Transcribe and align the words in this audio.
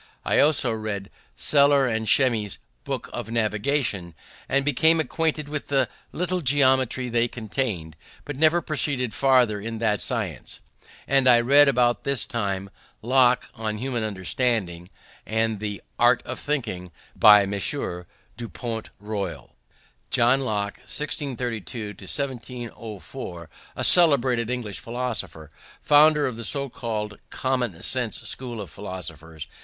I 0.25 0.39
also 0.39 0.71
read 0.71 1.11
Seller's 1.35 1.95
and 1.95 2.07
Shermy's 2.09 2.57
books 2.85 3.07
of 3.13 3.29
Navigation, 3.29 4.15
and 4.49 4.65
became 4.65 4.99
acquainted 4.99 5.47
with 5.47 5.67
the 5.67 5.87
little 6.11 6.41
geometry 6.41 7.07
they 7.07 7.27
contain; 7.27 7.93
but 8.25 8.35
never 8.35 8.63
proceeded 8.63 9.13
far 9.13 9.43
in 9.47 9.77
that 9.77 10.01
science. 10.01 10.59
And 11.07 11.27
I 11.27 11.39
read 11.39 11.67
about 11.67 12.03
this 12.03 12.25
time 12.25 12.71
Locke 13.03 13.51
On 13.53 13.77
Human 13.77 14.03
Understanding, 14.03 14.89
and 15.23 15.59
the 15.59 15.83
Art 15.99 16.23
of 16.25 16.39
Thinking, 16.39 16.91
by 17.15 17.45
Messrs. 17.45 18.05
du 18.37 18.49
Port 18.49 18.89
Royal. 18.99 19.55
John 20.09 20.41
Locke 20.43 20.77
(1632 20.77 21.89
1704), 21.89 23.49
a 23.75 23.83
celebrated 23.83 24.49
English 24.49 24.79
philosopher, 24.79 25.51
founder 25.83 26.25
of 26.25 26.37
the 26.37 26.43
so 26.43 26.69
called 26.69 27.19
"common 27.29 27.79
sense" 27.83 28.21
school 28.27 28.59
of 28.59 28.71
philosophers. 28.71 29.47